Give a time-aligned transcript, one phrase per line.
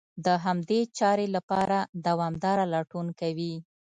[0.25, 3.55] د همدې چارې لپاره دوامداره لټون کوي.